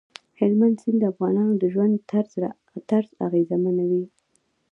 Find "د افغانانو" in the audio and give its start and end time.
1.01-1.53